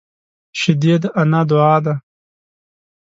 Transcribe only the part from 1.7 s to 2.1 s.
ده